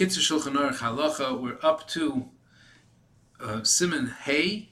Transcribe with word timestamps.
Kitzur 0.00 0.40
Shulchan 0.40 0.54
Aruch 0.54 0.78
Halacha. 0.78 1.38
We're 1.38 1.58
up 1.62 1.86
to 1.88 2.30
uh, 3.38 3.60
Siman 3.60 4.10
Hey, 4.22 4.70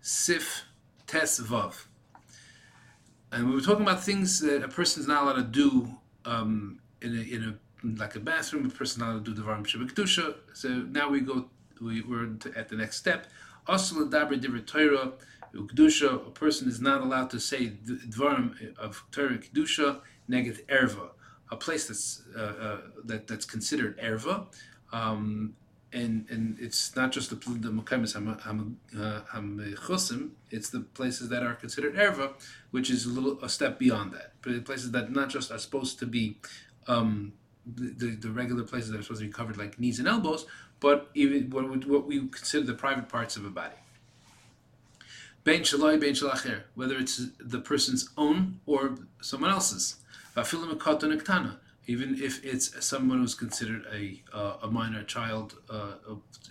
Sif 0.00 0.64
Tes 1.06 1.38
Vav, 1.38 1.84
and 3.30 3.46
we 3.46 3.54
were 3.54 3.60
talking 3.60 3.82
about 3.82 4.02
things 4.02 4.40
that 4.40 4.64
a 4.64 4.68
person 4.68 5.02
is 5.02 5.06
not 5.06 5.22
allowed 5.24 5.34
to 5.34 5.42
do 5.42 5.94
um, 6.24 6.80
in 7.02 7.10
a, 7.10 7.20
in 7.20 7.44
a 7.44 8.00
like 8.00 8.16
a 8.16 8.20
bathroom. 8.20 8.64
A 8.64 8.70
person 8.70 9.00
not 9.00 9.10
allowed 9.10 9.26
to 9.26 9.34
do 9.34 9.42
the 9.42 9.46
Varim 9.46 9.66
Kedusha. 9.66 10.36
So 10.54 10.68
now 10.68 11.10
we 11.10 11.20
go. 11.20 11.50
We, 11.82 12.00
we're 12.00 12.30
at 12.56 12.70
the 12.70 12.76
next 12.76 12.96
step. 12.96 13.26
Also, 13.66 13.96
Dabra 14.06 14.40
Divra 14.40 14.66
Torah 14.66 15.12
Kedusha. 15.54 16.26
A 16.26 16.30
person 16.30 16.70
is 16.70 16.80
not 16.80 17.02
allowed 17.02 17.28
to 17.32 17.38
say 17.38 17.66
Dvarim 17.84 18.78
of 18.78 19.04
Torah 19.12 19.36
Kedusha 19.36 20.00
neged 20.30 20.64
erva, 20.68 21.10
a 21.50 21.56
place 21.56 21.86
that's 21.88 22.22
uh, 22.36 22.40
uh, 22.40 22.80
that 23.04 23.26
that's 23.26 23.44
considered 23.44 23.98
erva, 23.98 24.46
um, 24.92 25.54
and 25.92 26.26
and 26.30 26.56
it's 26.60 26.94
not 26.94 27.12
just 27.12 27.30
the 27.30 27.36
the 27.36 27.70
mekaymis 27.70 28.14
hamchusim, 29.32 30.30
it's 30.50 30.70
the 30.70 30.80
places 30.80 31.28
that 31.28 31.42
are 31.42 31.54
considered 31.54 31.94
erva, 31.96 32.32
which 32.70 32.90
is 32.90 33.06
a 33.06 33.10
little 33.10 33.42
a 33.42 33.48
step 33.48 33.78
beyond 33.78 34.12
that. 34.12 34.32
But 34.42 34.64
places 34.64 34.92
that 34.92 35.10
not 35.10 35.28
just 35.28 35.50
are 35.50 35.58
supposed 35.58 35.98
to 36.00 36.06
be. 36.06 36.38
Um, 36.86 37.34
the, 37.66 37.90
the, 37.90 38.06
the, 38.16 38.30
regular 38.30 38.64
places 38.64 38.90
that 38.90 38.98
are 38.98 39.02
supposed 39.02 39.20
to 39.20 39.26
be 39.26 39.32
covered 39.32 39.58
like 39.58 39.78
knees 39.78 39.98
and 39.98 40.08
elbows, 40.08 40.46
but 40.80 41.10
even 41.14 41.50
what, 41.50 41.86
what 41.86 42.06
we 42.06 42.18
consider 42.20 42.64
the 42.64 42.74
private 42.74 43.08
parts 43.08 43.36
of 43.36 43.44
a 43.44 43.50
body. 43.50 43.74
Bein 45.44 45.60
shaloi, 45.60 46.00
bein 46.00 46.16
whether 46.74 46.96
it's 46.96 47.20
the 47.38 47.60
person's 47.60 48.08
own 48.16 48.60
or 48.66 48.96
someone 49.20 49.50
else's 49.50 49.96
even 51.86 52.22
if 52.22 52.44
it's 52.44 52.84
someone 52.84 53.18
who's 53.18 53.34
considered 53.34 53.84
a, 53.92 54.22
uh, 54.32 54.56
a 54.62 54.70
minor 54.70 55.02
child, 55.02 55.56
uh, 55.68 55.94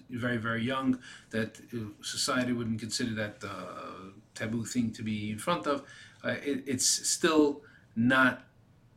very, 0.10 0.38
very 0.38 0.64
young, 0.64 1.00
that 1.30 1.60
society 2.02 2.52
wouldn't 2.52 2.80
consider 2.80 3.14
that 3.16 3.44
uh, 3.44 4.10
taboo 4.36 4.66
thing 4.66 4.92
to 4.92 5.04
be 5.04 5.32
in 5.32 5.38
front 5.38 5.68
of, 5.68 5.84
uh, 6.26 6.36
it, 6.44 6.64
it's 6.68 6.86
still 7.08 7.62
not 7.96 8.44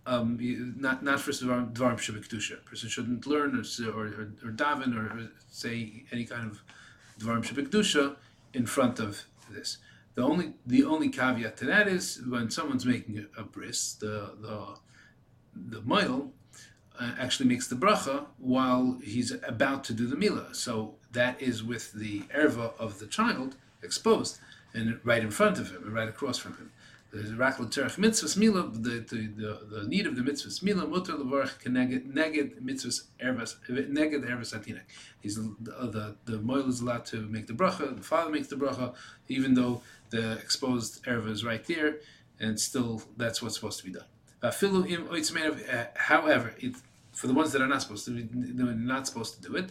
um, 0.05 0.37
not 0.77 1.05
not 1.05 1.20
for 1.20 1.31
dvarim 1.31 1.98
shebekdusha. 2.07 2.55
A 2.55 2.69
person 2.69 2.89
shouldn't 2.89 3.25
learn 3.27 3.55
or 3.55 3.63
or, 3.89 4.07
or, 4.07 4.33
or 4.45 4.51
daven 4.51 4.97
or 4.97 5.31
say 5.48 6.05
any 6.11 6.25
kind 6.25 6.51
of 6.51 6.63
dvarim 7.20 7.45
shebekdusha 7.45 8.17
in 8.53 8.67
front 8.67 8.98
of 8.98 9.25
this. 9.48 9.79
The 10.15 10.23
only 10.23 10.55
the 10.67 10.85
only 10.85 11.09
caveat 11.09 11.57
to 11.59 11.65
that 11.67 11.89
is 11.89 12.21
when 12.27 12.51
someone's 12.51 12.85
making 12.85 13.19
a, 13.19 13.41
a 13.41 13.45
bris, 13.45 13.95
the 13.95 14.35
the 14.41 14.77
the 15.55 15.81
moil 15.83 16.33
uh, 16.99 17.13
actually 17.19 17.49
makes 17.49 17.69
the 17.69 17.77
bracha 17.77 18.27
while 18.39 18.99
he's 19.03 19.33
about 19.47 19.85
to 19.85 19.95
do 19.95 20.07
the 20.07 20.17
milah. 20.17 20.55
So 20.55 20.97
that 21.13 21.41
is 21.41 21.63
with 21.65 21.93
the 21.93 22.21
erva 22.35 22.73
of 22.79 22.99
the 22.99 23.07
child 23.07 23.57
exposed 23.83 24.39
and 24.75 25.01
right 25.05 25.23
in 25.23 25.31
front 25.31 25.59
of 25.59 25.71
him 25.71 25.83
and 25.85 25.95
right 25.95 26.09
across 26.09 26.39
from 26.39 26.57
him. 26.57 26.73
The 27.13 27.19
rakla 27.19 27.67
terach 27.71 27.97
mitzvahs 27.99 28.39
milah, 28.39 28.73
the, 28.73 29.01
the, 29.01 29.27
the, 29.37 29.51
the 29.71 29.87
need 29.87 30.07
of 30.07 30.17
the 30.17 30.23
mitzvahs 30.23 30.63
milah, 30.63 30.89
mutter 30.89 31.13
levarach 31.13 31.63
neged 31.63 32.63
mitzvahs 32.63 33.03
ervas 33.23 33.57
neged 33.69 34.25
ervas 34.25 34.55
atinek. 34.59 34.81
He's 35.21 35.37
the, 35.37 35.55
the 35.61 36.17
the 36.25 36.39
moil 36.39 36.67
is 36.71 36.81
allowed 36.81 37.05
to 37.07 37.19
make 37.29 37.47
the 37.49 37.53
bracha. 37.53 37.95
The 37.95 38.03
father 38.03 38.31
makes 38.31 38.49
the 38.49 38.57
bracha, 38.57 38.95
even 39.29 39.53
though 39.53 39.83
the 40.09 40.39
exposed 40.39 41.05
erva 41.05 41.29
is 41.31 41.45
right 41.45 41.63
there, 41.67 41.99
and 42.41 42.59
still 42.59 43.03
that's 43.19 43.43
what's 43.43 43.57
supposed 43.57 43.79
to 43.81 43.85
be 43.85 43.93
done. 43.93 44.07
Uh, 44.43 44.51
however, 45.95 46.55
it, 46.59 46.77
for 47.13 47.27
the 47.27 47.35
ones 47.35 47.53
that 47.53 47.61
are 47.61 47.69
not 47.69 47.83
supposed 47.83 48.07
to, 48.07 48.27
they're 48.33 48.75
not 48.75 49.07
supposed 49.07 49.35
to 49.35 49.43
do 49.49 49.57
it. 49.57 49.71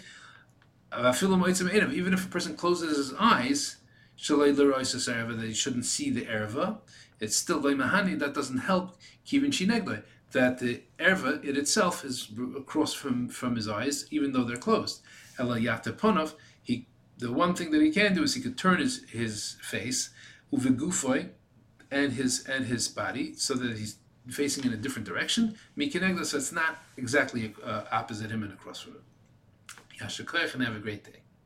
Even 0.93 2.13
if 2.13 2.25
a 2.25 2.29
person 2.29 2.55
closes 2.55 2.97
his 2.97 3.13
eyes, 3.19 3.77
that 4.27 5.45
he 5.47 5.53
shouldn't 5.53 5.85
see 5.85 6.09
the 6.09 6.25
erva, 6.25 6.77
it's 7.19 7.35
still 7.35 7.61
mahani. 7.61 8.17
That 8.17 8.33
doesn't 8.33 8.59
help 8.59 8.97
kivin 9.25 9.51
shinegle. 9.51 10.03
That 10.31 10.59
the 10.59 10.81
erva 10.99 11.43
it 11.43 11.57
itself 11.57 12.05
is 12.05 12.29
across 12.57 12.93
from 12.93 13.29
from 13.29 13.55
his 13.55 13.67
eyes, 13.67 14.05
even 14.11 14.31
though 14.31 14.43
they're 14.43 14.57
closed. 14.57 15.01
Ela 15.37 15.59
yata 15.59 15.93
ponov. 15.93 16.33
He 16.63 16.87
the 17.17 17.31
one 17.31 17.53
thing 17.55 17.71
that 17.71 17.81
he 17.81 17.91
can 17.91 18.15
do 18.15 18.23
is 18.23 18.33
he 18.33 18.41
could 18.41 18.57
turn 18.57 18.79
his 18.79 19.03
his 19.09 19.57
face 19.61 20.09
uvigufoy 20.53 21.29
and 21.91 22.13
his 22.13 22.45
and 22.47 22.65
his 22.65 22.87
body 22.87 23.35
so 23.35 23.53
that 23.53 23.77
he's 23.77 23.97
facing 24.29 24.63
in 24.65 24.73
a 24.73 24.77
different 24.77 25.07
direction. 25.07 25.55
Mikinegla, 25.77 26.25
so 26.25 26.37
it's 26.37 26.51
not 26.51 26.77
exactly 26.97 27.53
uh, 27.63 27.83
opposite 27.91 28.31
him 28.31 28.43
and 28.43 28.53
across 28.53 28.79
from 28.79 28.93
him. 28.93 29.03
Yashikoyach 29.99 30.53
and 30.53 30.63
have 30.63 30.75
a 30.75 30.79
great 30.79 31.03
day. 31.03 31.21